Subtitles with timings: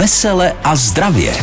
[0.00, 1.34] Vesele a zdravě.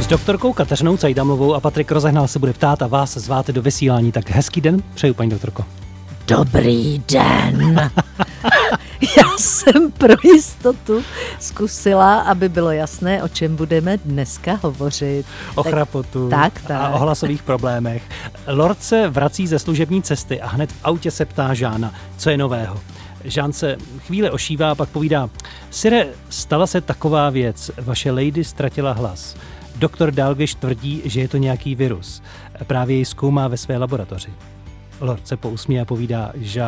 [0.00, 4.12] S doktorkou Kateřinou Cajdamovou a Patrik Rozehnal se bude ptát a vás zváte do vysílání.
[4.12, 5.64] Tak hezký den přeju, paní doktorko.
[6.26, 7.90] Dobrý den.
[9.16, 11.02] Já jsem pro jistotu
[11.40, 15.26] zkusila, aby bylo jasné, o čem budeme dneska hovořit.
[15.54, 16.80] O tak, chrapotu tak, tak.
[16.80, 18.02] a o hlasových problémech.
[18.46, 22.36] Lord se vrací ze služební cesty a hned v autě se ptá Žána, co je
[22.36, 22.80] nového.
[23.24, 25.30] Žán se chvíli ošívá a pak povídá,
[25.70, 29.36] Sire, stala se taková věc, vaše lady ztratila hlas.
[29.76, 32.22] Doktor Dalgish tvrdí, že je to nějaký virus.
[32.66, 34.30] Právě ji zkoumá ve své laboratoři.
[35.00, 36.62] Lord se pousmí a povídá, že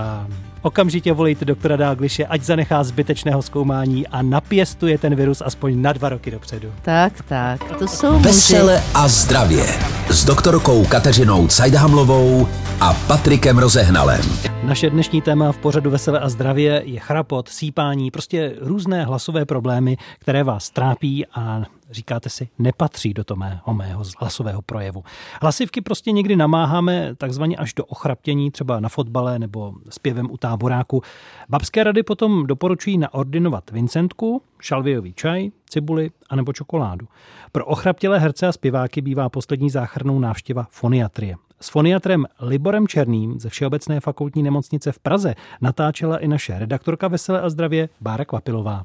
[0.63, 6.09] okamžitě volejte doktora Dalglishe, ať zanechá zbytečného zkoumání a napěstuje ten virus aspoň na dva
[6.09, 6.69] roky dopředu.
[6.83, 8.85] Tak, tak, to jsou Vesele muži.
[8.95, 9.67] a zdravě
[10.09, 12.49] s doktorkou Kateřinou Cajdhamlovou
[12.81, 14.21] a Patrikem Rozehnalem.
[14.63, 19.97] Naše dnešní téma v pořadu Vesele a zdravě je chrapot, sípání, prostě různé hlasové problémy,
[20.19, 23.39] které vás trápí a říkáte si, nepatří do toho
[23.73, 25.05] mého, hlasového projevu.
[25.43, 31.03] Hlasivky prostě někdy namáháme takzvaně až do ochraptění, třeba na fotbale nebo zpěvem u táboráku.
[31.49, 37.09] Babské rady potom doporučují naordinovat Vincentku, šalvějový čaj, cibuli anebo čokoládu.
[37.53, 41.37] Pro ochraptělé herce a zpěváky bývá poslední záchrnou návštěva foniatrie.
[41.61, 47.41] S foniatrem Liborem Černým ze Všeobecné fakultní nemocnice v Praze natáčela i naše redaktorka Veselé
[47.41, 48.85] a zdravě Bára Kvapilová.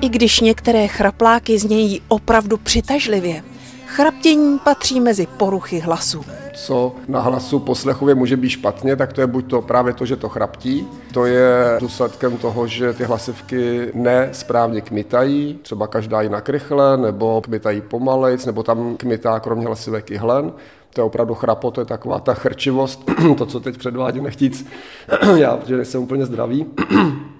[0.00, 3.42] I když některé chrapláky znějí opravdu přitažlivě,
[3.86, 6.24] chraptění patří mezi poruchy hlasu.
[6.54, 10.16] Co na hlasu poslechově může být špatně, tak to je buď to právě to, že
[10.16, 16.96] to chraptí, to je důsledkem toho, že ty hlasivky nesprávně kmitají, třeba každá jinak rychle,
[16.96, 20.52] nebo kmitají pomalejc, nebo tam kmitá kromě hlasivek i hlen.
[20.94, 24.66] To je opravdu chrapo, to je taková ta chrčivost, to, co teď předvádím, nechtíc
[25.36, 26.66] já, protože nejsem úplně zdravý.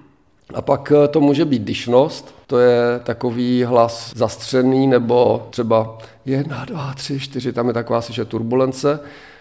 [0.54, 6.64] A pak eh, to může být dyšnost, to je takový hlas zastřený, nebo třeba jedna,
[6.64, 9.00] dva, tři, čtyři, tam je taková slyšet turbulence.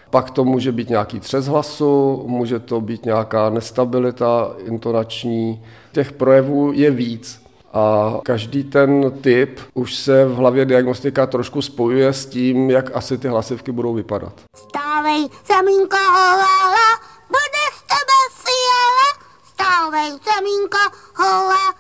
[0.10, 5.62] Pak to může být nějaký třes hlasu, může to být nějaká nestabilita intonační.
[5.92, 7.42] Těch projevů je víc.
[7.74, 13.18] A každý ten typ už se v hlavě diagnostika trošku spojuje s tím, jak asi
[13.18, 14.34] ty hlasivky budou vypadat.
[14.56, 19.08] Stávej, semínko, holala, bude z tebe fiala,
[19.44, 21.74] stávej, semínko, hola,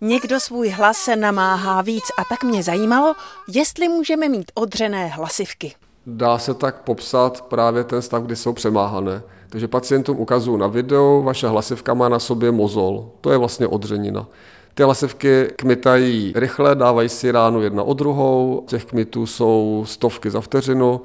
[0.00, 3.14] Někdo svůj hlas se namáhá víc a tak mě zajímalo,
[3.48, 5.74] jestli můžeme mít odřené hlasivky.
[6.10, 9.22] Dá se tak popsat právě ten stav, kdy jsou přemáhané.
[9.48, 13.10] Takže pacientům ukazuju na videu, vaše hlasivka má na sobě mozol.
[13.20, 14.26] To je vlastně odřenina.
[14.74, 20.40] Ty hlasivky kmitají rychle, dávají si ránu jedna od druhou, těch kmitů jsou stovky za
[20.40, 21.00] vteřinu,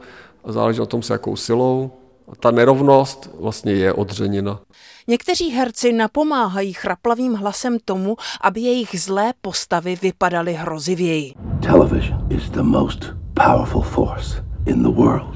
[0.47, 1.91] záleží na tom, s jakou silou.
[2.31, 4.59] A ta nerovnost vlastně je odřenina.
[5.07, 11.33] Někteří herci napomáhají chraplavým hlasem tomu, aby jejich zlé postavy vypadaly hrozivěji.
[11.61, 15.35] Television is the most powerful force in the world.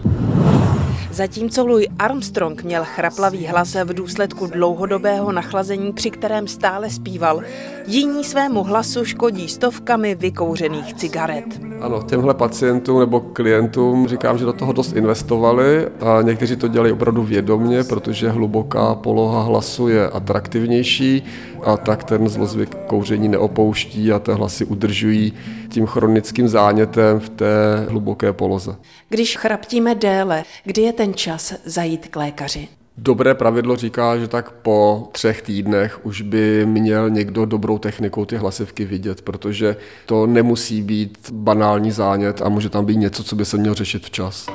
[1.12, 7.42] Zatímco Louis Armstrong měl chraplavý hlas v důsledku dlouhodobého nachlazení, při kterém stále zpíval,
[7.88, 11.46] jiní svému hlasu škodí stovkami vykouřených cigaret.
[11.82, 16.94] Ano, těmhle pacientům nebo klientům říkám, že do toho dost investovali a někteří to dělají
[16.94, 21.24] opravdu vědomně, protože hluboká poloha hlasu je atraktivnější
[21.64, 25.34] a tak ten zlozvyk kouření neopouští a ty hlasy udržují
[25.70, 28.76] tím chronickým zánětem v té hluboké poloze.
[29.10, 32.68] Když chraptíme déle, kdy je ten čas zajít k lékaři?
[32.98, 38.38] Dobré pravidlo říká, že tak po třech týdnech už by měl někdo dobrou technikou ty
[38.38, 39.76] hlasivky vidět, protože
[40.06, 44.06] to nemusí být banální zánět a může tam být něco, co by se měl řešit
[44.06, 44.48] včas.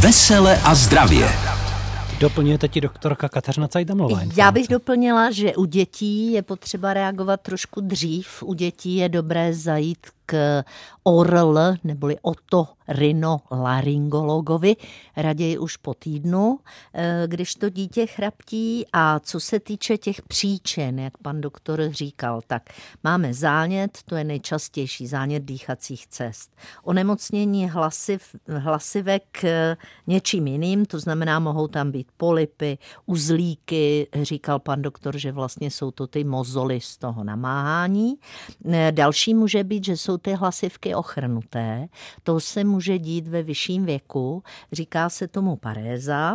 [0.00, 1.28] Vesele a zdravě.
[2.20, 4.20] Doplňujete ti doktorka Kateřina Cajdamová.
[4.36, 8.42] Já bych doplnila, že u dětí je potřeba reagovat trošku dřív.
[8.42, 10.06] U dětí je dobré zajít
[11.08, 14.76] ORL, neboli otorinolaryngologovi,
[15.16, 16.58] raději už po týdnu,
[16.94, 18.86] eh, když to dítě chraptí.
[18.92, 22.62] A co se týče těch příčin, jak pan doktor říkal, tak
[23.04, 26.56] máme zánět, to je nejčastější zánět dýchacích cest.
[26.84, 29.76] Onemocnění hlasiv, hlasivek eh,
[30.06, 35.90] něčím jiným, to znamená, mohou tam být polipy, uzlíky, říkal pan doktor, že vlastně jsou
[35.90, 38.14] to ty mozoly z toho namáhání.
[38.72, 41.88] Eh, další může být, že jsou ty hlasivky ochrnuté.
[42.22, 44.42] To se může dít ve vyšším věku,
[44.72, 46.34] říká se tomu paréza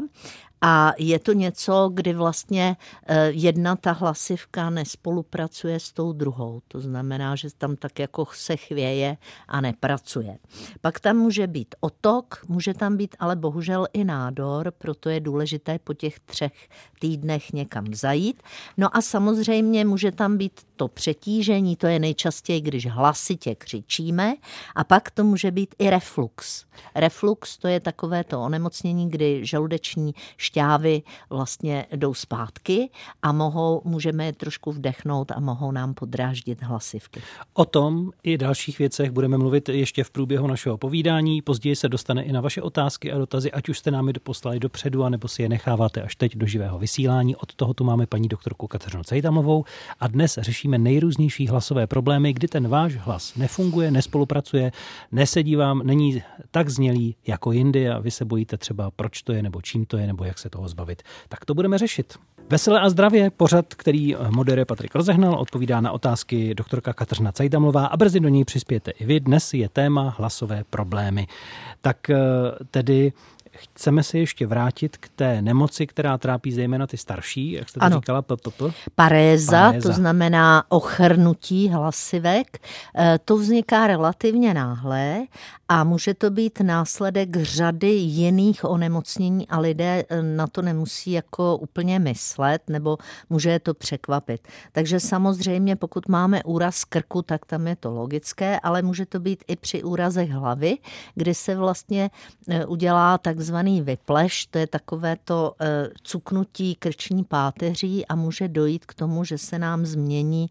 [0.65, 2.77] A je to něco, kdy vlastně
[3.07, 6.61] eh, jedna ta hlasivka nespolupracuje s tou druhou.
[6.67, 9.17] To znamená, že tam tak jako se chvěje
[9.47, 10.37] a nepracuje.
[10.81, 15.79] Pak tam může být otok, může tam být ale bohužel i nádor, proto je důležité
[15.79, 16.69] po těch třech
[16.99, 18.43] týdnech někam zajít.
[18.77, 24.33] No a samozřejmě může tam být to přetížení, to je nejčastěji, když hlasitě křičíme,
[24.75, 26.65] a pak to může být i reflux.
[26.95, 30.15] Reflux to je takové to onemocnění, kdy žaludeční
[30.53, 32.89] šťávy vlastně jdou zpátky
[33.21, 37.21] a mohou, můžeme je trošku vdechnout a mohou nám podráždit hlasivky.
[37.53, 41.41] O tom i dalších věcech budeme mluvit ještě v průběhu našeho povídání.
[41.41, 44.59] Později se dostane i na vaše otázky a dotazy, ať už jste nám je poslali
[44.59, 47.35] dopředu, anebo si je necháváte až teď do živého vysílání.
[47.35, 49.65] Od toho tu máme paní doktorku Kateřinu Cejtamovou
[49.99, 54.71] a dnes řešíme nejrůznější hlasové problémy, kdy ten váš hlas nefunguje, nespolupracuje,
[55.11, 59.43] nesedí vám, není tak znělý jako jindy a vy se bojíte třeba, proč to je,
[59.43, 61.03] nebo čím to je, nebo jak se toho zbavit.
[61.29, 62.13] Tak to budeme řešit.
[62.49, 67.97] Veselé a zdravě, pořad, který moderuje Patrik Rozehnal, odpovídá na otázky doktorka Kateřina Cajdamlová a
[67.97, 69.19] brzy do něj přispějete i vy.
[69.19, 71.27] Dnes je téma hlasové problémy.
[71.81, 72.17] Tak eh,
[72.71, 73.13] tedy
[73.55, 77.85] chceme se ještě vrátit k té nemoci, která trápí zejména ty starší, jak jste to
[77.85, 77.95] ano.
[77.95, 78.21] říkala?
[78.21, 78.61] PPP?
[78.95, 82.57] Paréza, Paréza, to znamená ochrnutí hlasivek.
[82.97, 85.25] Eh, to vzniká relativně náhle
[85.69, 91.57] a může to být následek řady jiných onemocnění a lidé eh, na to nemusí jako
[91.57, 92.97] úplně myslet nebo
[93.29, 94.47] může je to překvapit.
[94.71, 99.43] Takže samozřejmě, pokud máme úraz krku, tak tam je to logické, ale může to být
[99.47, 100.77] i při úrazech hlavy,
[101.15, 102.09] kdy se vlastně
[102.49, 108.85] eh, udělá takzvaný vypleš, to je takové to eh, cuknutí krční páteří a může dojít
[108.85, 110.49] k tomu, že se nám změní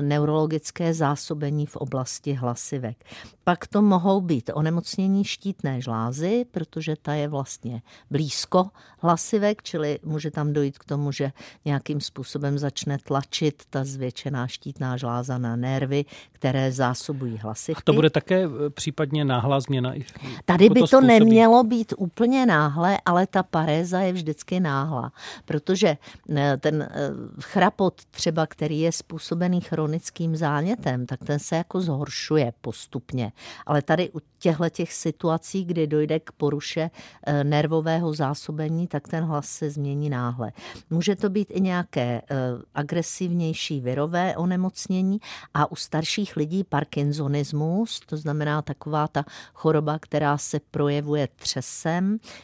[0.00, 3.04] neurologické zásobení v oblasti hlasivek.
[3.44, 10.30] Pak to mohou být onemocnění štítné žlázy, protože ta je vlastně blízko hlasivek, čili může
[10.30, 11.32] tam dojít k tomu, že
[11.64, 17.80] nějakým způsobem začne tlačit ta zvětšená štítná žláza na nervy, které zásobují hlasivky.
[17.80, 19.94] A to bude také e, případně náhlá změna?
[20.44, 25.12] Tady jako by to, to nemělo být úplně náhle, ale ta paréza je vždycky náhla,
[25.44, 25.96] protože
[26.36, 26.88] e, ten e,
[27.40, 33.32] chrapot třeba, který je způsobený chronickým zánětem, tak ten se jako zhoršuje postupně.
[33.66, 36.90] Ale tady u těchto těch situací, kdy dojde k poruše
[37.26, 40.52] eh, nervového zásobení, tak ten hlas se změní náhle.
[40.90, 42.36] Může to být i nějaké eh,
[42.74, 45.18] agresivnější virové onemocnění
[45.54, 49.24] a u starších lidí parkinsonismus, to znamená taková ta
[49.54, 51.95] choroba, která se projevuje třesem,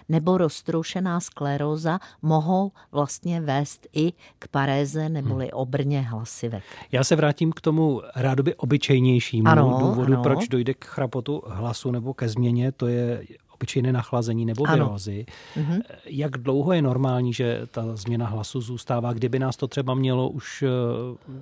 [0.09, 5.55] nebo roztroušená skleróza, mohou vlastně vést i k paréze neboli hmm.
[5.55, 6.65] obrně hlasivek.
[6.93, 10.23] Já se vrátím k tomu rádoby obyčejnějšímu ano, důvodu, ano.
[10.23, 13.23] proč dojde k chrapotu hlasu nebo ke změně, to je
[13.63, 15.27] obyčejné nachlazení nebo virózy.
[15.57, 15.81] Mm-hmm.
[16.05, 19.13] Jak dlouho je normální, že ta změna hlasu zůstává?
[19.13, 20.69] Kdyby nás to třeba mělo už eh,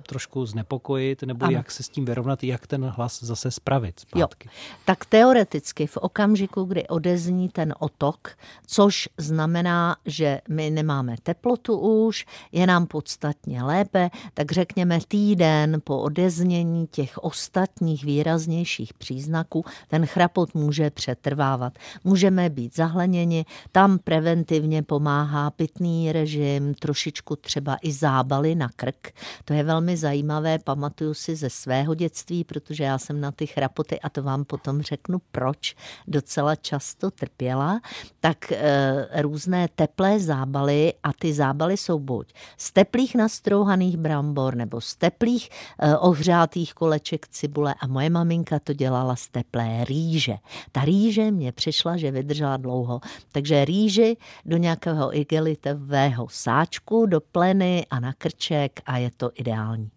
[0.07, 1.51] trošku znepokojit, nebo ano.
[1.51, 4.49] jak se s tím vyrovnat, jak ten hlas zase spravit zpátky?
[4.49, 4.53] Jo.
[4.85, 8.29] Tak teoreticky v okamžiku, kdy odezní ten otok,
[8.67, 15.97] což znamená, že my nemáme teplotu už, je nám podstatně lépe, tak řekněme týden po
[15.97, 21.73] odeznění těch ostatních výraznějších příznaků, ten chrapot může přetrvávat
[22.11, 23.45] můžeme být zahleněni.
[23.71, 29.11] Tam preventivně pomáhá pitný režim, trošičku třeba i zábaly na krk.
[29.45, 33.99] To je velmi zajímavé, pamatuju si ze svého dětství, protože já jsem na ty chrapoty,
[33.99, 35.75] a to vám potom řeknu proč,
[36.07, 37.81] docela často trpěla,
[38.19, 44.81] tak e, různé teplé zábaly a ty zábaly jsou buď z teplých nastrouhaných brambor nebo
[44.81, 50.35] z teplých e, ohřátých koleček cibule a moje maminka to dělala z teplé rýže.
[50.71, 53.01] Ta rýže mě přišla, že vydržela dlouho.
[53.31, 59.89] Takže rýži do nějakého igelitového sáčku, do pleny a na krček a je to ideální.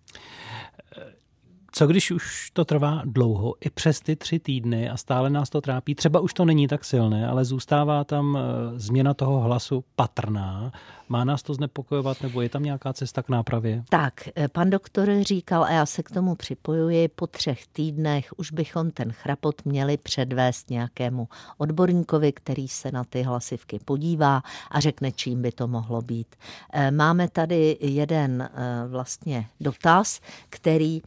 [1.76, 5.60] Co když už to trvá dlouho, i přes ty tři týdny a stále nás to
[5.60, 5.94] trápí?
[5.94, 10.72] Třeba už to není tak silné, ale zůstává tam eh, změna toho hlasu patrná
[11.08, 13.84] má nás to znepokojovat nebo je tam nějaká cesta k nápravě?
[13.88, 18.52] Tak, eh, pan doktor říkal, a já se k tomu připojuji, po třech týdnech už
[18.52, 21.28] bychom ten chrapot měli předvést nějakému
[21.58, 26.36] odborníkovi, který se na ty hlasivky podívá a řekne, čím by to mohlo být.
[26.72, 28.48] Eh, máme tady jeden
[28.88, 31.00] vlastně dotaz, který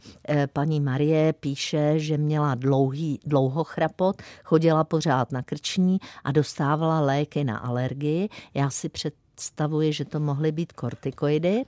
[0.58, 7.44] paní Marie píše, že měla dlouhý, dlouho chrapot, chodila pořád na krční a dostávala léky
[7.44, 8.28] na alergii.
[8.54, 11.62] Já si před představuje, že to mohly být kortikoidy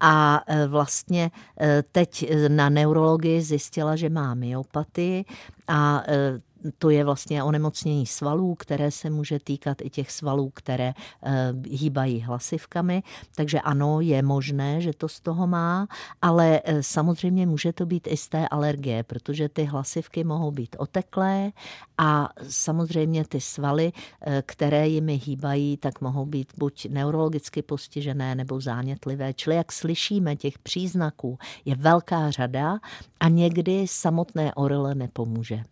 [0.00, 1.30] a e, vlastně
[1.60, 5.24] e, teď na neurologii zjistila, že má myopatii
[5.68, 6.40] a e,
[6.78, 12.20] to je vlastně onemocnění svalů, které se může týkat i těch svalů, které eh, hýbají
[12.20, 13.02] hlasivkami.
[13.34, 15.88] Takže ano, je možné, že to z toho má,
[16.22, 20.76] ale eh, samozřejmě může to být i z té alergie, protože ty hlasivky mohou být
[20.78, 21.52] oteklé
[21.98, 28.60] a samozřejmě ty svaly, eh, které jimi hýbají, tak mohou být buď neurologicky postižené nebo
[28.60, 29.34] zánětlivé.
[29.34, 32.78] Čili jak slyšíme, těch příznaků je velká řada
[33.20, 35.62] a někdy samotné orele nepomůže.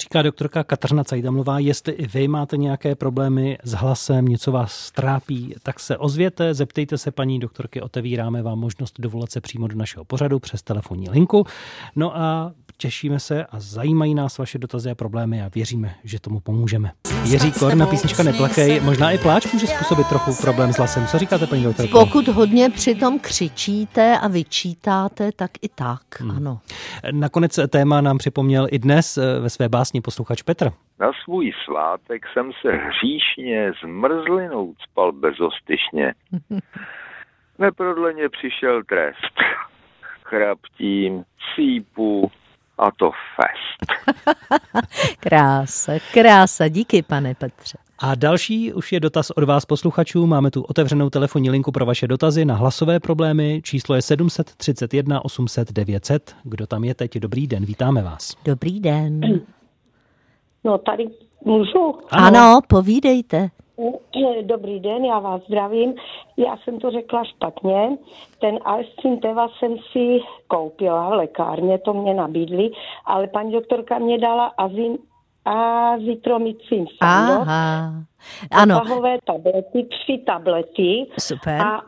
[0.00, 5.54] Říká doktorka Kateřina Cajdamlová, jestli i vy máte nějaké problémy s hlasem, něco vás trápí,
[5.62, 10.04] tak se ozvěte, zeptejte se paní doktorky, otevíráme vám možnost dovolat se přímo do našeho
[10.04, 11.46] pořadu přes telefonní linku.
[11.96, 16.40] No a těšíme se a zajímají nás vaše dotazy a problémy a věříme, že tomu
[16.40, 16.90] pomůžeme.
[17.24, 21.06] Jiří Korna, písnička Neplakej, možná i pláč může způsobit trochu problém s hlasem.
[21.06, 21.98] Co říkáte, paní doktorko?
[21.98, 26.30] Pokud hodně přitom křičíte a vyčítáte, tak i tak, hmm.
[26.30, 26.60] ano.
[27.12, 30.70] Nakonec téma nám připomněl i dnes eh, ve své básni posluchač Petr.
[31.00, 36.14] Na svůj svátek jsem se hříšně zmrzlinou spal bezostyšně.
[37.58, 39.34] Neprodleně přišel trest.
[40.24, 42.30] Chraptím, sípu,
[42.78, 44.12] a to fest.
[45.20, 47.78] krása, krása, díky pane Petře.
[47.98, 50.26] A další už je dotaz od vás posluchačů.
[50.26, 53.60] Máme tu otevřenou telefonní linku pro vaše dotazy na hlasové problémy.
[53.64, 56.36] Číslo je 731 800 900.
[56.42, 57.18] Kdo tam je teď?
[57.18, 58.36] Dobrý den, vítáme vás.
[58.44, 59.20] Dobrý den.
[60.68, 61.08] No tady
[61.44, 61.94] můžu?
[62.10, 63.48] Ano, ano povídejte.
[64.42, 65.94] Dobrý den, já vás zdravím.
[66.36, 67.96] Já jsem to řekla špatně.
[68.40, 72.70] Ten Alstrin Teva jsem si koupila v lékárně, to mě nabídli,
[73.04, 74.98] ale paní doktorka mě dala azin,
[75.44, 77.92] azitromycin Aha,
[78.50, 78.80] ano.
[79.24, 81.06] tablety, tři tablety.
[81.18, 81.60] Super.
[81.60, 81.82] A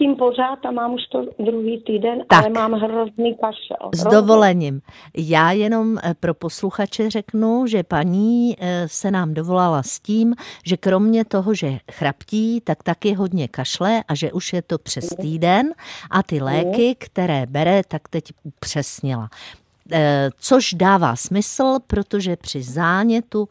[0.00, 2.38] tím pořád a mám už to druhý týden, tak.
[2.38, 3.90] ale mám hrozný kašel.
[3.94, 4.80] S dovolením.
[5.16, 10.34] Já jenom eh, pro posluchače řeknu, že paní eh, se nám dovolala s tím,
[10.66, 15.08] že kromě toho, že chraptí, tak taky hodně kašle a že už je to přes
[15.08, 15.74] týden
[16.10, 19.28] a ty léky, které bere, tak teď upřesnila.
[19.92, 23.48] Eh, což dává smysl, protože při zánětu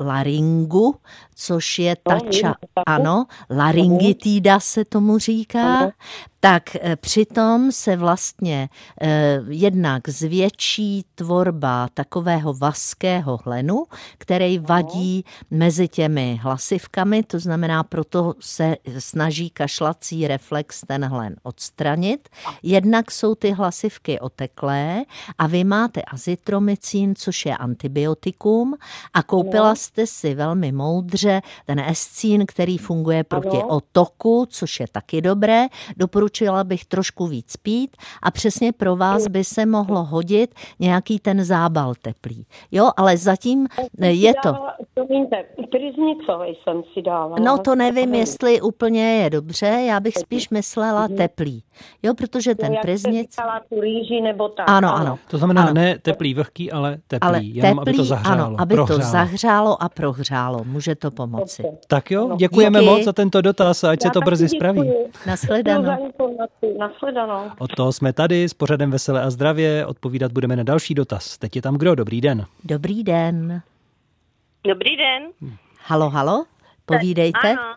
[0.00, 0.94] laringu,
[1.34, 2.54] což je ta ča...
[2.86, 5.92] Ano, laryngitída se tomu říká.
[6.40, 8.68] Tak eh, přitom se vlastně
[9.00, 13.84] eh, jednak zvětší tvorba takového vaského hlenu,
[14.18, 22.28] který vadí mezi těmi hlasivkami, to znamená, proto se snaží kašlací reflex ten hlen odstranit.
[22.62, 25.04] Jednak jsou ty hlasivky oteklé
[25.38, 28.74] a vy máte azitromycin, což je antibiotikum
[29.14, 33.66] a koupila jste si velmi moudře ten escín, který funguje proti ano.
[33.66, 35.66] otoku, což je taky dobré.
[35.96, 41.44] Doporučila bych trošku víc pít a přesně pro vás by se mohlo hodit nějaký ten
[41.44, 42.46] zábal teplý.
[42.72, 43.66] Jo, ale zatím
[44.00, 44.54] je to...
[44.94, 45.44] Promiňte,
[46.64, 47.36] jsem si dávala.
[47.40, 51.16] No to nevím, jestli úplně je dobře, já bych spíš myslela mhm.
[51.16, 51.62] teplý.
[52.02, 53.36] Jo, protože ten no, priznic...
[53.68, 54.70] tu rýži nebo tak.
[54.70, 55.18] Ano, ano.
[55.30, 55.74] To znamená ano.
[55.74, 58.44] ne teplý vlhký, ale teplý, ale jenom teplý, aby to zahřálo.
[58.44, 59.00] Ano, aby prohřálo.
[59.00, 60.64] to zahřálo a prohřálo.
[60.64, 61.62] Může to pomoci.
[61.86, 62.90] Tak jo, děkujeme Díky.
[62.90, 64.92] moc za tento dotaz a ať Já se to brzy spraví.
[65.26, 66.12] Nasledanou.
[66.78, 67.50] Nasledanou.
[67.58, 69.86] Od toho jsme tady s pořadem Veselé a zdravě.
[69.86, 71.38] Odpovídat budeme na další dotaz.
[71.38, 71.94] Teď je tam kdo?
[71.94, 72.46] Dobrý den.
[72.64, 73.62] Dobrý den.
[74.66, 75.22] Dobrý den.
[75.86, 76.44] Halo, halo,
[76.86, 77.50] povídejte.
[77.50, 77.74] Ano,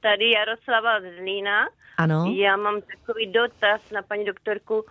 [0.00, 1.66] tady Jaroslava z Zlína.
[1.98, 2.34] Ano.
[2.36, 4.84] Já mám takový dotaz na paní doktorku.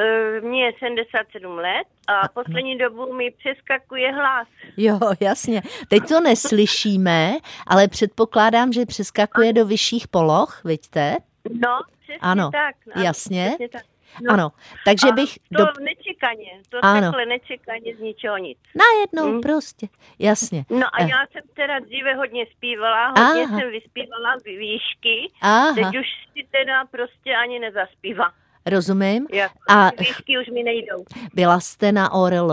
[0.00, 4.48] Eh, mně je 77 let a poslední dobu mi přeskakuje hlas.
[4.76, 5.62] Jo, jasně.
[5.88, 7.32] Teď to neslyšíme,
[7.66, 11.16] ale předpokládám, že přeskakuje do vyšších poloh, vidíte?
[11.50, 12.74] No, přesně ano, tak.
[12.94, 13.46] Ano, jasně.
[13.48, 13.82] Přesně tak.
[14.22, 14.50] No, ano,
[14.84, 15.38] takže bych...
[15.56, 15.72] To do...
[15.80, 17.00] nečekaně, to ano.
[17.00, 18.58] takhle nečekaně z ničeho nic.
[18.74, 19.40] Najednou hmm.
[19.40, 19.88] prostě,
[20.18, 20.64] jasně.
[20.70, 21.08] No a eh.
[21.08, 23.58] já jsem teda dříve hodně zpívala, hodně Aha.
[23.58, 25.74] jsem vyspívala výšky, Aha.
[25.74, 28.32] teď už si teda prostě ani nezaspívám.
[28.70, 29.26] Rozumím.
[29.32, 31.04] Jak, a výšky už mi nejdou.
[31.34, 32.52] Byla jste na ORL?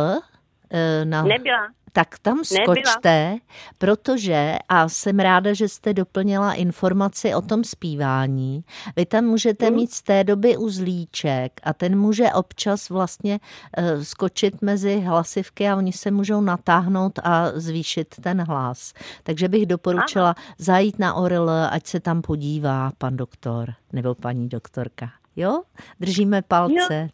[0.71, 1.23] Eh, na...
[1.23, 3.39] Nebyla tak tam skočte, Nebyla.
[3.77, 8.63] protože, a jsem ráda, že jste doplnila informaci o tom zpívání,
[8.95, 9.75] vy tam můžete hmm.
[9.75, 13.39] mít z té doby uzlíček a ten může občas vlastně
[13.77, 18.93] uh, skočit mezi hlasivky a oni se můžou natáhnout a zvýšit ten hlas.
[19.23, 20.53] Takže bych doporučila Aha.
[20.57, 25.09] zajít na ORL, ať se tam podívá pan doktor nebo paní doktorka.
[25.37, 25.61] Jo?
[25.99, 27.09] Držíme palce.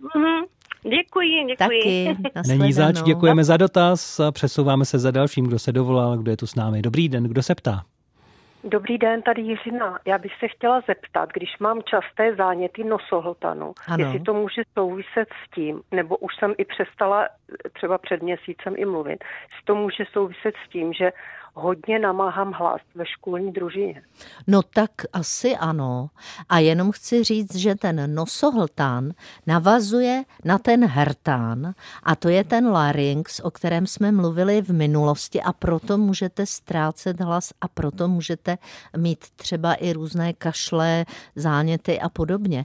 [0.00, 0.08] Jo.
[0.14, 0.44] Mhm.
[0.82, 1.56] Děkuji, děkuji.
[1.56, 2.16] Taky,
[2.48, 6.36] Není zač, děkujeme za dotaz a přesouváme se za dalším, kdo se dovolal, kdo je
[6.36, 6.82] tu s námi.
[6.82, 7.84] Dobrý den, kdo se ptá?
[8.64, 9.98] Dobrý den, tady Jiřina.
[10.06, 14.04] Já bych se chtěla zeptat, když mám časté záněty nosohltanu, ano.
[14.04, 17.28] jestli to může souviset s tím, nebo už jsem i přestala
[17.72, 21.12] třeba před měsícem i mluvit, jestli to může souviset s tím, že
[21.54, 24.02] hodně namáhám hlas ve školní družině.
[24.46, 26.10] No tak asi ano.
[26.48, 29.12] A jenom chci říct, že ten nosohltán
[29.46, 35.42] navazuje na ten hertán a to je ten larynx, o kterém jsme mluvili v minulosti
[35.42, 38.58] a proto můžete ztrácet hlas a proto můžete
[38.96, 41.04] mít třeba i různé kašle,
[41.36, 42.64] záněty a podobně.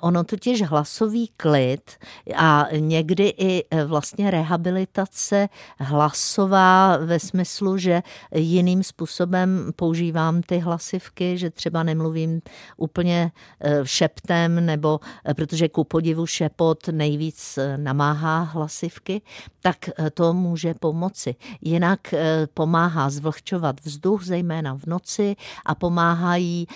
[0.00, 1.90] Ono totiž hlasový klid
[2.36, 8.02] a někdy i e, vlastně rehabilitace hlasová ve smyslu, že
[8.34, 12.42] jiným způsobem používám ty hlasivky, že třeba nemluvím
[12.76, 19.22] úplně eh, šeptem, nebo eh, protože ku podivu šepot nejvíc eh, namáhá hlasivky,
[19.62, 19.76] tak
[20.14, 21.34] to může pomoci.
[21.60, 22.14] Jinak
[22.54, 26.66] pomáhá zvlhčovat vzduch, zejména v noci, a pomáhají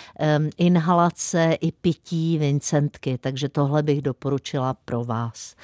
[0.59, 5.55] inhalace i pití Vincentky, takže tohle bych doporučila pro vás.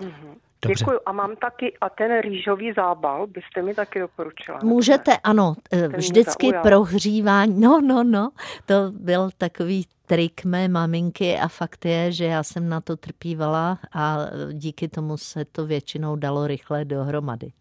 [0.00, 0.47] Mm-hmm.
[0.62, 0.84] Dobře.
[0.84, 1.00] Děkuji.
[1.06, 4.58] A mám taky, a ten rýžový zábal byste mi taky doporučila.
[4.62, 5.18] Můžete, ne?
[5.24, 8.30] ano, eh, vždycky prohřívání, no, no, no,
[8.66, 13.78] to byl takový trik mé maminky a fakt je, že já jsem na to trpívala
[13.94, 14.16] a
[14.52, 17.52] díky tomu se to většinou dalo rychle dohromady.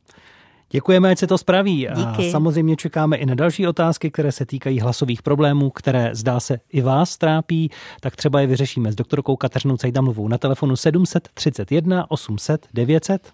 [0.69, 1.87] Děkujeme, ať se to spraví.
[1.95, 2.29] Díky.
[2.29, 6.59] A samozřejmě čekáme i na další otázky, které se týkají hlasových problémů, které zdá se
[6.71, 7.71] i vás trápí.
[8.01, 13.33] Tak třeba je vyřešíme s doktorkou Kateřinou Cejdamlovou na telefonu 731 800 900.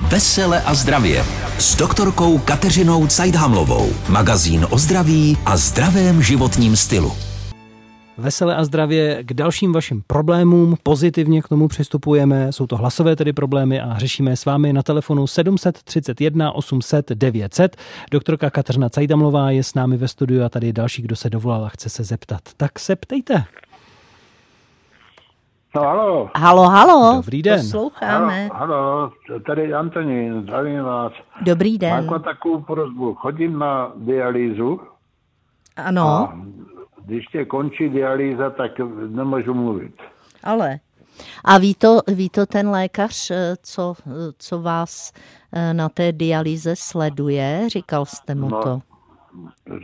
[0.00, 1.24] Vesele a zdravě
[1.58, 3.90] s doktorkou Kateřinou Cajdhamlovou.
[4.08, 7.27] Magazín o zdraví a zdravém životním stylu
[8.18, 10.76] vesele a zdravě k dalším vašim problémům.
[10.82, 12.52] Pozitivně k tomu přistupujeme.
[12.52, 17.76] Jsou to hlasové tedy problémy a řešíme s vámi na telefonu 731 800 900.
[18.10, 21.64] Doktorka Kateřina Cajdamlová je s námi ve studiu a tady je další, kdo se dovolal
[21.64, 22.40] a chce se zeptat.
[22.56, 23.44] Tak se ptejte.
[25.74, 26.30] No, halo.
[26.36, 27.16] Halo, halo.
[27.16, 27.60] Dobrý den.
[27.60, 28.48] Posloucháme.
[28.52, 29.12] Halo, halo,
[29.46, 31.12] tady Antonín, zdravím vás.
[31.42, 32.06] Dobrý den.
[32.06, 33.14] Mám takovou prozbu.
[33.14, 34.80] Chodím na dialýzu.
[35.76, 36.08] Ano.
[36.08, 36.36] A
[37.08, 38.72] když tě končí dialýza, tak
[39.08, 39.94] nemůžu mluvit.
[40.44, 40.80] Ale.
[41.44, 43.94] A ví to, ví to ten lékař, eh, co,
[44.38, 45.12] co vás
[45.52, 47.64] eh, na té dialýze sleduje?
[47.68, 48.80] Říkal jste mu no, to?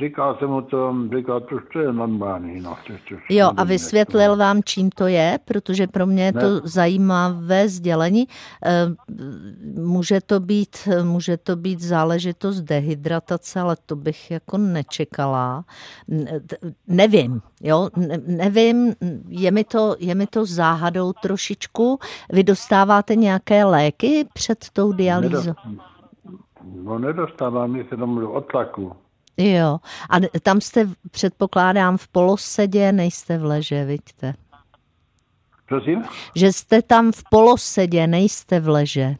[0.00, 2.60] Říkal jsem mu to, říkal, to, to je normální.
[2.60, 6.54] No, to, to, jo, a vysvětlil vám, čím to je, protože pro mě je to
[6.54, 6.60] ne.
[6.64, 8.28] zajímavé sdělení.
[8.64, 8.86] Eh,
[9.80, 15.64] může to, být, může to být záležitost dehydratace, ale to bych jako nečekala.
[16.88, 17.88] Nevím, jo,
[18.26, 18.94] nevím,
[19.28, 21.98] je mi to, je mi to záhadou trošičku.
[22.32, 25.52] Vy dostáváte nějaké léky před tou dialýzou?
[26.82, 28.92] No nedostávám, se domů od tlaku.
[29.36, 29.78] Jo,
[30.10, 34.34] a tam jste, předpokládám, v polosedě, nejste v leže, vidíte?
[35.68, 36.04] Prosím?
[36.34, 39.16] Že jste tam v polosedě, nejste v leže.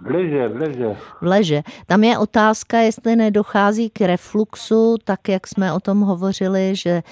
[0.00, 0.96] V leže, v leže.
[1.20, 1.62] V leže.
[1.86, 7.02] Tam je otázka, jestli nedochází k refluxu, tak jak jsme o tom hovořili, že e,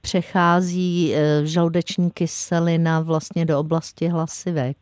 [0.00, 4.76] přechází e, žaludeční kyselina vlastně do oblasti hlasivek.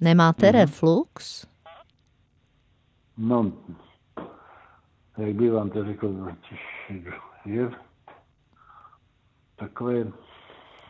[0.00, 0.52] Nemáte mm-hmm.
[0.52, 1.46] reflux?
[3.18, 3.52] No,
[5.20, 6.28] jak by vám to řekl,
[7.44, 7.70] je
[9.56, 10.04] takové...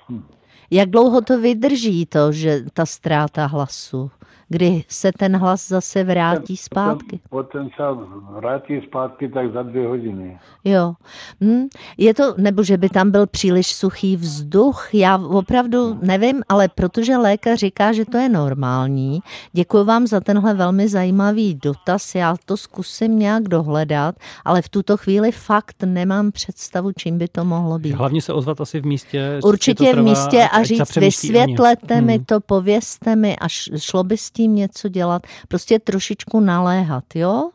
[0.08, 0.22] Hm.
[0.70, 4.10] Jak dlouho to vydrží to, že ta ztráta hlasu?
[4.48, 7.20] Kdy se ten hlas zase vrátí zpátky.
[7.30, 7.82] Potom se
[8.30, 10.38] vrátí zpátky tak za dvě hodiny.
[10.64, 10.94] Jo.
[11.44, 11.68] Hm.
[11.98, 17.16] Je to, nebo že by tam byl příliš suchý vzduch, já opravdu nevím, ale protože
[17.16, 19.20] lékař říká, že to je normální,
[19.52, 24.14] děkuji vám za tenhle velmi zajímavý dotaz, já to zkusím nějak dohledat,
[24.44, 27.92] ale v tuto chvíli fakt nemám představu, čím by to mohlo být.
[27.92, 29.40] Hlavně se ozvat asi v místě.
[29.44, 32.24] Určitě v místě a říct, vysvětlete mi hmm.
[32.24, 37.50] to, povězte mi a šlo by s tím něco dělat, prostě trošičku naléhat, jo?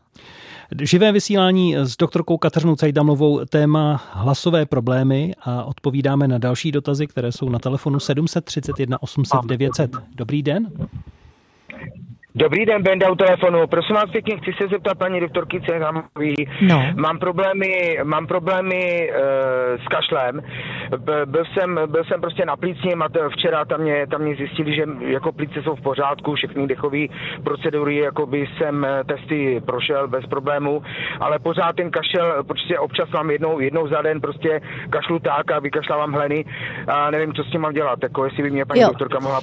[0.82, 7.32] Živé vysílání s doktorkou Kateřinou Cajdamlovou téma hlasové problémy a odpovídáme na další dotazy, které
[7.32, 9.90] jsou na telefonu 731 800 900.
[10.14, 10.70] Dobrý den.
[12.38, 13.66] Dobrý den, Benda u telefonu.
[13.66, 16.34] Prosím vás pěkně, chci se zeptat paní doktorky Cehamový.
[16.60, 16.82] No.
[16.94, 19.18] Mám problémy, mám problémy e,
[19.78, 20.42] s kašlem.
[21.24, 24.84] Byl jsem, byl jsem prostě na plícním a včera tam mě, tam mě zjistili, že
[25.00, 26.98] jako plíce jsou v pořádku, všechny dechové
[27.44, 30.82] procedury, jako by jsem eh, testy prošel bez problému,
[31.20, 35.58] ale pořád ten kašel, prostě občas mám jednou, jednou za den prostě kašlu tak a
[35.58, 36.44] vykašlávám hleny
[36.86, 38.88] a nevím, co s tím mám dělat, jako jestli by mě paní jo.
[38.88, 39.40] doktorka mohla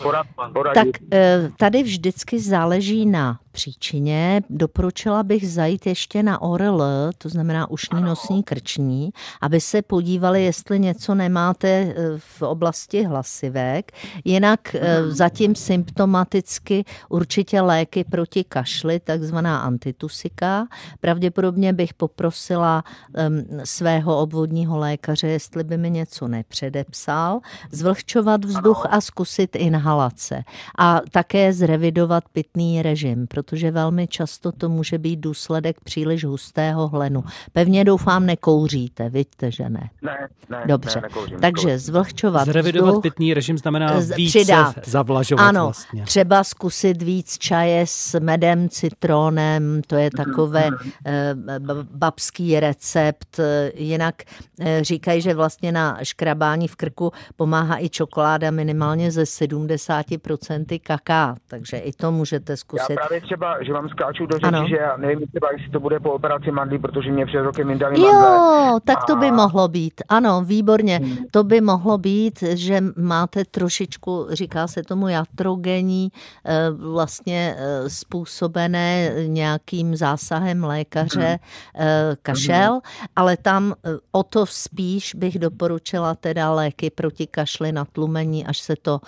[0.54, 0.74] poradit.
[0.74, 4.42] Tak eh, tady vždycky záleží záleží na příčině.
[4.50, 6.84] Doporučila bych zajít ještě na ORL,
[7.18, 9.10] to znamená ušní nosní krční,
[9.42, 13.92] aby se podívali, jestli něco nemáte eh, v oblasti hlasivek.
[14.26, 20.68] Jinak eh, zatím symptomaticky určitě léky proti kašli, takzvaná antitusika.
[21.00, 27.40] Pravděpodobně bych poprosila um, svého obvodního lékaře, jestli by mi něco nepředepsal,
[27.72, 30.44] zvlhčovat vzduch a zkusit inhalace.
[30.78, 37.24] A také zrevidovat pitný režim, protože velmi často to může být důsledek příliš hustého hlenu.
[37.54, 39.90] Pevně doufám, nekouříte, vidíte, že ne?
[40.02, 40.64] Ne, ne.
[40.68, 41.80] Dobře, ne, nekouřím, takže nekouřím.
[41.86, 44.76] zvlhčovat Zrevidovat vzduch, pitný režim znamená více přidat.
[44.86, 46.04] zavlažovat Ano, vlastně.
[46.04, 50.70] třeba zkusit víc čaje s medem, citronem, to je takové
[51.06, 53.40] eh, b- babský recept.
[53.76, 54.16] Jinak
[54.60, 61.36] eh, říkají, že vlastně na škrabání v krku pomáhá i čokoláda minimálně ze 70% kaká,
[61.48, 62.96] takže i to můžete Já zkusit.
[62.96, 64.60] právě třeba, že vám skáču do Ano.
[64.60, 67.70] řeči, že já nevím třeba, jestli to bude po operaci mandlí, protože mě před rokem
[67.70, 68.20] jim dali mandle.
[68.30, 70.02] Jo, tak to by A- mohlo být.
[70.10, 71.02] Ano, výborně.
[71.32, 76.12] To by mohlo být, že máte trošičku, říká se tomu jatrogenní,
[76.46, 81.40] eh, vlastně eh, způsobené nějakým zásahem lékaře
[81.76, 82.80] eh, kašel,
[83.16, 83.74] ale tam
[84.12, 89.00] o to spíš bych doporučila teda léky proti kašli na tlumení, až se to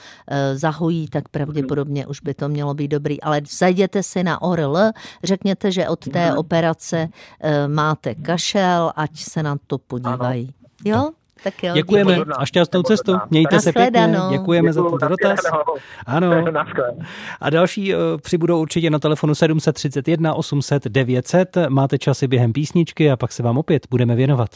[0.54, 3.22] zahojí, tak pravděpodobně už by to mělo být dobrý.
[3.22, 4.78] Ale zajděte si na ORL,
[5.24, 7.08] řekněte, že od té operace
[7.42, 10.54] eh, máte kašel, ať se na to podívají.
[10.86, 11.10] Jo?
[11.44, 11.74] Tak jo.
[11.74, 12.32] Děkujeme díky.
[12.38, 13.18] a šťastnou cestu.
[13.30, 14.18] Mějte se pěkně.
[14.30, 15.40] Děkujeme za tento dotaz.
[16.06, 16.46] Ano.
[17.42, 21.58] A další eh, přibudou určitě na telefonu 731 800 900.
[21.70, 24.50] Máte časy během písničky a pak se vám opět budeme věnovat.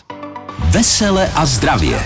[0.72, 2.00] Vesele a zdravě.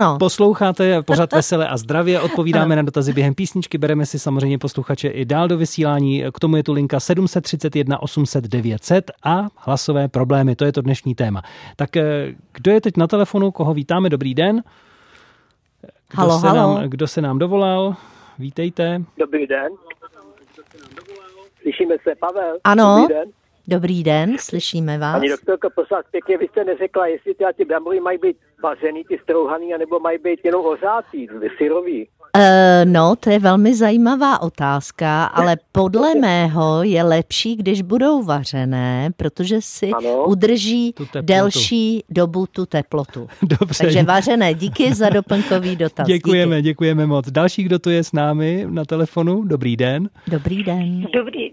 [0.00, 0.18] No.
[0.18, 5.24] Posloucháte pořád Veselé a zdravě, odpovídáme na dotazy během písničky, bereme si samozřejmě posluchače i
[5.24, 6.24] dál do vysílání.
[6.34, 11.14] K tomu je tu linka 731 800 900 a hlasové problémy, to je to dnešní
[11.14, 11.42] téma.
[11.76, 14.62] Tak eh, kdo je teď na telefonu, koho vítáme, dobrý den.
[16.10, 16.74] Kdo, Halo, se, halo.
[16.74, 17.96] Nám, kdo se nám dovolal?
[18.38, 19.02] Vítejte.
[19.18, 19.68] Dobrý den.
[21.62, 22.56] Slyšíme se, Pavel?
[22.64, 22.96] Ano.
[23.00, 23.37] Dobrý den.
[23.68, 25.12] Dobrý den, slyšíme vás.
[25.16, 29.04] Pani doktorko, prosím vás pěkně, vy jste neřekla, jestli teda ty brambory mají být vařený,
[29.04, 31.26] ty strouhaný, anebo mají být jenom ohřátý,
[31.58, 32.08] syrový.
[32.36, 39.10] E, no, to je velmi zajímavá otázka, ale podle mého je lepší, když budou vařené,
[39.16, 40.24] protože si Ano.
[40.26, 43.28] udrží delší dobu tu teplotu.
[43.42, 43.84] Dobře.
[43.84, 46.06] Takže vařené, díky za doplňkový dotaz.
[46.06, 46.68] Děkujeme, Díky.
[46.68, 47.30] děkujeme moc.
[47.30, 50.08] Další, kdo tu je s námi na telefonu, dobrý den.
[50.28, 51.06] Dobrý den.
[51.14, 51.50] Dobrý,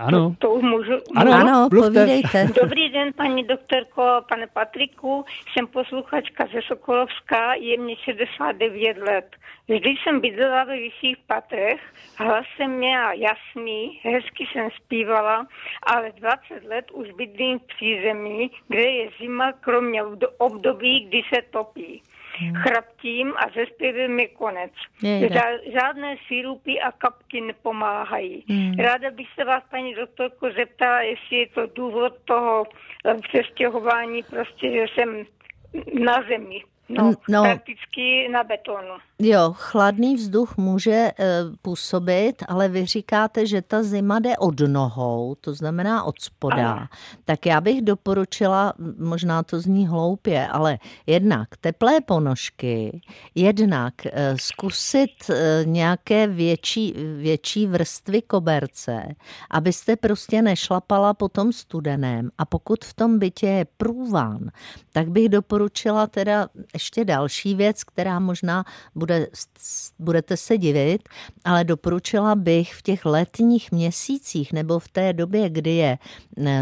[0.00, 0.34] Ano.
[0.38, 0.92] to už můžu.
[1.16, 2.48] Ano, Ano, povídejte.
[2.62, 5.24] Dobrý den, paní doktorko, pane Patriku.
[5.52, 9.36] Jsem posluchačka ze Sokolovska, je mě 69 let.
[9.68, 11.80] Vždy jsem bydlela ve vyšších patrech,
[12.18, 15.46] hlas jsem měla jasný, hezky jsem zpívala,
[15.82, 21.42] ale 20 let už bydlím v přízemí, kde je zima, kromě obdo- období, kdy se
[21.50, 22.02] topí.
[22.62, 24.72] Chraptím a ze zpěvem je konec.
[25.02, 25.42] Jejda.
[25.72, 28.44] Žádné sirupy a kapky nepomáhají.
[28.48, 28.74] Hmm.
[28.78, 32.64] Ráda bych se vás, paní doktorko, zeptala, jestli je to důvod toho
[33.06, 35.24] eh, přestěhování, prostě, že jsem
[36.04, 36.60] na zemi.
[36.88, 37.42] No, No.
[37.42, 38.94] prakticky na betonu.
[39.22, 41.12] Jo, chladný vzduch může e,
[41.62, 46.72] působit, ale vy říkáte, že ta zima jde od nohou, to znamená od spoda.
[46.72, 46.86] Ano.
[47.24, 53.00] Tak já bych doporučila, možná to zní hloupě, ale jednak teplé ponožky,
[53.34, 59.14] jednak e, zkusit e, nějaké větší, větší vrstvy koberce,
[59.50, 62.30] abyste prostě nešlapala po tom studeném.
[62.38, 64.50] A pokud v tom bytě je průván,
[64.92, 69.07] tak bych doporučila teda ještě další věc, která možná bude,
[69.98, 71.08] budete se divit,
[71.44, 75.98] ale doporučila bych v těch letních měsících nebo v té době, kdy je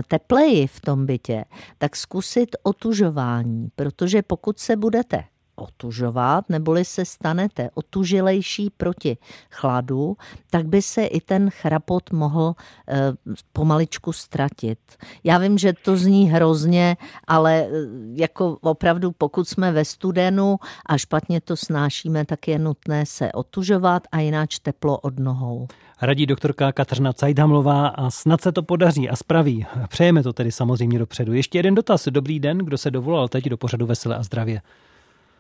[0.09, 1.45] tepleji v tom bytě,
[1.79, 5.25] tak zkusit otužování, protože pokud se budete
[5.57, 9.17] otužovat, neboli se stanete otužilejší proti
[9.51, 10.17] chladu,
[10.51, 12.55] tak by se i ten chrapot mohl
[12.89, 13.13] e,
[13.53, 14.79] pomaličku ztratit.
[15.25, 17.69] Já vím, že to zní hrozně, ale e,
[18.15, 24.03] jako opravdu pokud jsme ve studenu a špatně to snášíme, tak je nutné se otužovat
[24.13, 25.67] a jináč teplo od nohou.
[26.03, 29.67] Radí doktorka Kateřina Cajdhamlová a snad se to podaří a spraví.
[29.89, 31.33] Přejeme to tedy samozřejmě dopředu.
[31.33, 32.09] Ještě jeden dotaz.
[32.09, 34.61] Dobrý den, kdo se dovolal teď do pořadu Veselé a zdravě.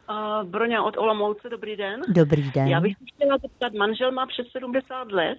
[0.08, 2.00] Uh, Broňa od Olomouce, dobrý den.
[2.08, 2.68] Dobrý den.
[2.68, 5.38] Já bych chtěla zeptat, manžel má přes 70 let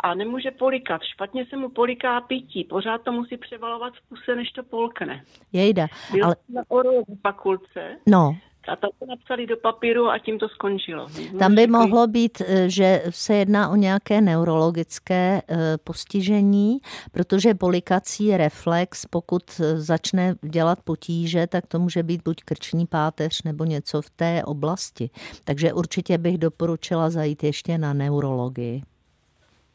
[0.00, 1.02] a nemůže polikat.
[1.02, 5.24] Špatně se mu poliká pití, pořád to musí převalovat v puse, než to polkne.
[5.52, 8.36] Jejda, Byl ale na orové fakultce, no,
[8.68, 11.06] A tam to napsali do papíru a tím to skončilo.
[11.38, 16.78] Tam by mohlo být, eh, že se jedná o nějaké neurologické eh, postižení,
[17.12, 23.42] protože polikací reflex, pokud eh, začne dělat potíže, tak to může být buď krční páteř
[23.42, 25.10] nebo něco v té oblasti.
[25.44, 28.82] Takže určitě bych doporučila zajít ještě na neurologii.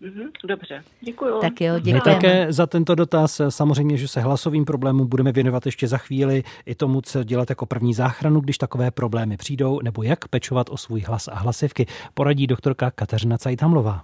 [0.04, 1.42] Mhm, dobře, děkuji.
[1.42, 2.00] Tak jo, děkujeme.
[2.00, 6.44] My také za tento dotaz, samozřejmě, že se hlasovým problémům budeme věnovat ještě za chvíli
[6.66, 10.78] i tomu, co dělat jako první záchranu, když takové problémy přijdou, nebo jak pečovat o
[10.78, 14.04] svůj hlas a hlasivky, poradí doktorka Kateřina Cajthamlová.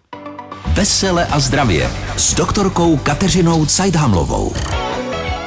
[0.73, 4.53] Vesele a zdravě s doktorkou Kateřinou Cajthamlovou.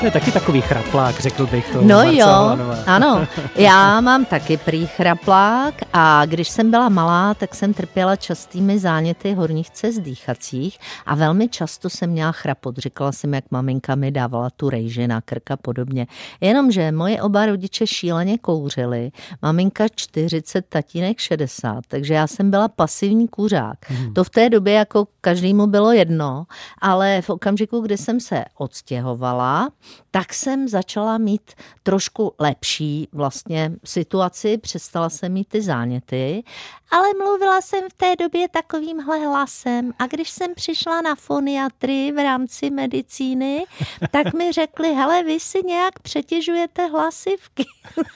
[0.03, 1.83] To je taky takový chraplák, řekl bych to.
[1.83, 3.27] No jo, ano.
[3.57, 9.35] Já mám taky prý chraplák a když jsem byla malá, tak jsem trpěla častými záněty
[9.35, 12.79] horních cest dýchacích a velmi často jsem měla chrapot.
[12.79, 16.07] Říkala jsem, jak maminka mi dávala tu rejži na krk a podobně.
[16.41, 19.11] Jenomže moje oba rodiče šíleně kouřili.
[19.43, 23.79] Maminka 40, tatínek 60, takže já jsem byla pasivní kuřák.
[23.91, 24.15] Hmm.
[24.15, 26.45] To v té době jako každému bylo jedno,
[26.81, 29.71] ale v okamžiku, kdy jsem se odstěhovala,
[30.15, 36.45] tak jsem začala mít trošku lepší vlastně situaci, přestala jsem mít ty záněty,
[36.91, 39.93] ale mluvila jsem v té době takovýmhle hlasem.
[39.99, 43.65] A když jsem přišla na foniatry v rámci medicíny,
[44.11, 47.65] tak mi řekli, hele, vy si nějak přetěžujete hlasivky.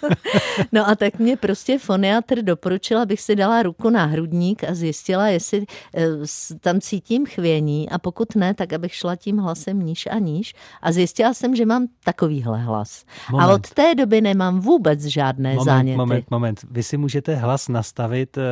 [0.73, 5.29] no a tak mě prostě foniatr doporučila, abych si dala ruku na hrudník a zjistila,
[5.29, 6.07] jestli eh,
[6.61, 7.91] tam cítím chvění.
[7.91, 10.55] A pokud ne, tak abych šla tím hlasem níž a níž.
[10.83, 13.05] A zjistila jsem, že mám takovýhle hlas.
[13.31, 13.45] Moment.
[13.45, 15.97] A od té doby nemám vůbec žádné moment, záněty.
[15.97, 16.65] Moment, moment.
[16.71, 18.43] Vy si můžete hlas nastavit eh,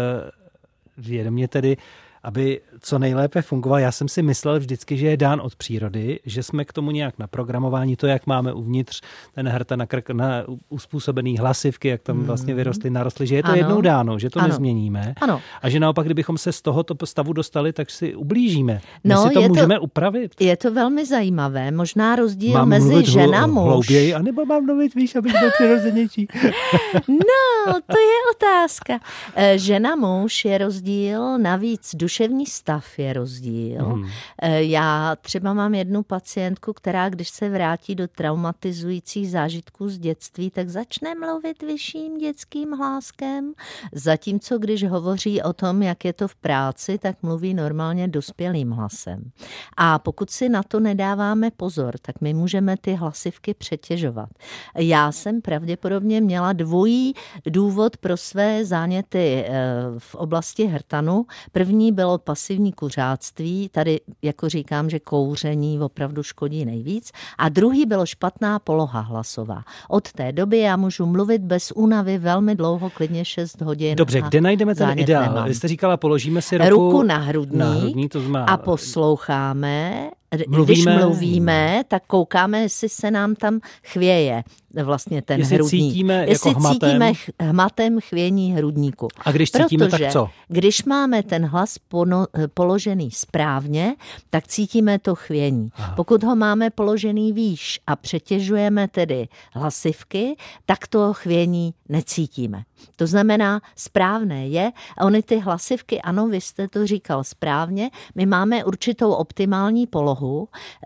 [0.98, 1.76] vědomě tedy
[2.24, 3.78] aby co nejlépe fungoval.
[3.78, 7.18] Já jsem si myslel vždycky, že je dán od přírody, že jsme k tomu nějak
[7.18, 9.00] naprogramováni, to, jak máme uvnitř
[9.34, 12.56] ten hrta na, krk, na uspůsobený hlasivky, jak tam vlastně mm.
[12.56, 13.56] vyrostly, narostly, že je to ano.
[13.56, 14.48] jednou dáno, že to ano.
[14.48, 15.14] nezměníme.
[15.20, 15.40] Ano.
[15.62, 18.80] A že naopak, kdybychom se z tohoto stavu dostali, tak si ublížíme.
[19.04, 20.40] My no, si to můžeme to, upravit.
[20.40, 21.70] Je to velmi zajímavé.
[21.70, 23.64] Možná rozdíl mám mezi žena muž.
[23.64, 26.28] Hlouběji, anebo mám mluvit, víš, abych byl přirozenější.
[27.08, 29.00] no, to je otázka.
[29.34, 33.84] Eh, žena muž je rozdíl, navíc duševní stav je rozdíl.
[33.84, 34.08] Hmm.
[34.56, 40.68] Já třeba mám jednu pacientku, která když se vrátí do traumatizujících zážitků z dětství, tak
[40.68, 43.52] začne mluvit vyšším dětským hláskem,
[43.92, 49.30] zatímco když hovoří o tom, jak je to v práci, tak mluví normálně dospělým hlasem.
[49.76, 54.28] A pokud si na to nedáváme pozor, tak my můžeme ty hlasivky přetěžovat.
[54.76, 57.14] Já jsem pravděpodobně měla dvojí
[57.46, 59.64] důvod pro své záněty eh,
[59.98, 61.26] v oblasti hrtanu.
[61.52, 67.12] První bylo pasivní kuřáctví, tady jako říkám, že kouření opravdu škodí nejvíc.
[67.38, 69.62] A druhý bylo špatná poloha hlasová.
[69.88, 73.96] Od té doby já můžu mluvit bez únavy velmi dlouho, klidně 6 hodin.
[73.96, 75.22] Dobře, kde najdeme ten ideál?
[75.22, 75.48] Nemám.
[75.48, 78.44] Vy jste říkala, položíme si ruku, ruku na hrudník, na hrudník to znamená...
[78.44, 80.10] a posloucháme
[80.48, 84.44] mluvíme, když mluvíme, tak koukáme, jestli se nám tam chvěje
[84.82, 85.92] vlastně ten jestli hrudník.
[85.92, 86.90] Cítíme jako jestli hmatem.
[86.90, 89.08] cítíme hmatem chvění hrudníku.
[89.24, 90.28] A když cítíme, Protože tak co?
[90.48, 93.94] když máme ten hlas pono, položený správně,
[94.30, 95.68] tak cítíme to chvění.
[95.74, 95.94] Aha.
[95.96, 102.62] Pokud ho máme položený výš a přetěžujeme tedy hlasivky, tak to chvění necítíme.
[102.96, 108.26] To znamená, správné je, a ony ty hlasivky, ano, vy jste to říkal správně, my
[108.26, 110.23] máme určitou optimální polohu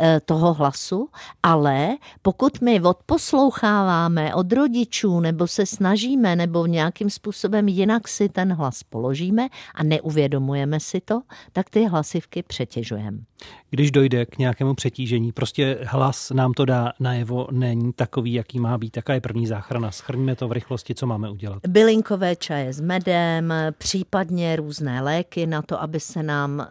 [0.00, 1.08] e, toho hlasu,
[1.42, 1.88] ale
[2.22, 8.82] pokud my odposloucháváme od rodičů nebo se snažíme nebo nějakým způsobem jinak si ten hlas
[8.82, 11.22] položíme a neuvědomujeme si to,
[11.52, 13.27] tak ty hlasivky přetěžujeme.
[13.70, 18.78] Když dojde k nějakému přetížení, prostě hlas nám to dá najevo, není takový, jaký má
[18.78, 18.90] být.
[18.90, 19.90] Taká je první záchrana.
[19.90, 21.58] Schrňme to v rychlosti, co máme udělat.
[21.68, 26.66] Bylinkové čaje s medem, případně různé léky na to, aby se nám uh,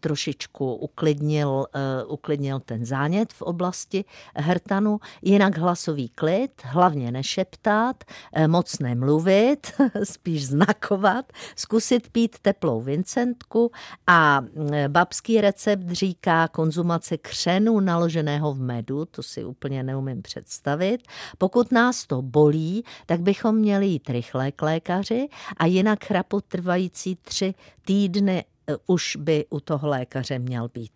[0.00, 4.04] trošičku uklidnil, uh, uklidnil ten zánět v oblasti
[4.36, 5.00] hrtanu.
[5.22, 8.04] Jinak hlasový klid, hlavně nešeptat,
[8.36, 9.72] uh, moc nemluvit,
[10.04, 13.70] spíš znakovat, zkusit pít teplou vincentku
[14.06, 14.40] a
[14.88, 20.98] babský recept říká konzumace křenu naloženého v medu, to si úplně neumím představit.
[21.38, 27.16] Pokud nás to bolí, tak bychom měli jít rychle k lékaři a jinak chrapu trvající
[27.16, 28.44] tři týdny
[28.86, 30.92] už by u toho lékaře měl být.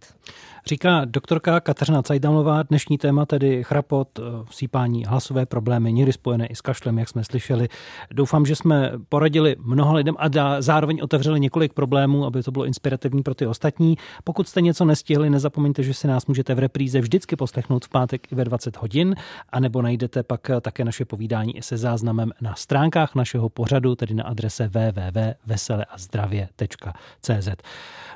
[0.67, 6.55] Říká doktorka Kateřina Cajdamová, dnešní téma tedy chrapot, eh, sípání, hlasové problémy, někdy spojené i
[6.55, 7.69] s kašlem, jak jsme slyšeli.
[8.11, 10.29] Doufám, že jsme poradili mnoha lidem a
[10.63, 13.97] zároveň otevřeli několik problémů, aby to bylo inspirativní pro ty ostatní.
[14.25, 18.33] Pokud jste něco nestihli, nezapomeňte, že si nás můžete v repríze vždycky poslechnout v pátek
[18.33, 19.15] i ve 20 hodin,
[19.49, 24.25] anebo najdete pak také naše povídání i se záznamem na stránkách našeho pořadu, tedy na
[24.25, 27.49] adrese www.veseleazdravě.cz.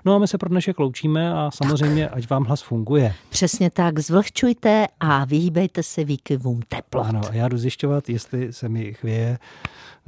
[0.04, 2.16] No a my se pro dnešek loučíme a samozřejmě, tak.
[2.16, 3.14] ať vám hlas funguje.
[3.28, 7.06] Přesně tak, zvlhčujte a vyhýbejte se výkyvům teplot.
[7.06, 9.38] Ano, a já jdu zjišťovat, jestli se mi chvěje.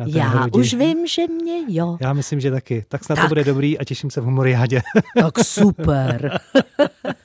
[0.06, 0.58] Já hrudi.
[0.58, 1.96] už vím, že mě jo.
[2.00, 2.84] Já myslím, že taky.
[2.88, 3.24] Tak snad tak.
[3.24, 4.82] to bude dobrý a těším se v humoriádě.
[5.20, 6.40] Tak super.